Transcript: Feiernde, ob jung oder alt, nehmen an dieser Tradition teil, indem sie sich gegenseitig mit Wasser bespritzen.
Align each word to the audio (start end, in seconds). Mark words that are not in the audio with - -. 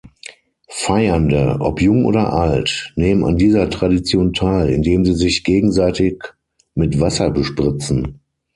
Feiernde, 0.67 1.57
ob 1.59 1.79
jung 1.79 2.05
oder 2.05 2.33
alt, 2.33 2.91
nehmen 2.95 3.23
an 3.23 3.37
dieser 3.37 3.69
Tradition 3.69 4.33
teil, 4.33 4.69
indem 4.71 5.05
sie 5.05 5.13
sich 5.13 5.43
gegenseitig 5.43 6.23
mit 6.73 6.99
Wasser 6.99 7.29
bespritzen. 7.29 8.19